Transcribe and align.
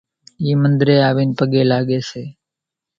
اِي 0.41 0.49
منۮرين 0.61 1.01
آوين 1.09 1.29
پڳين 1.37 1.65
لاڳي 1.71 1.99
سي 2.09 2.23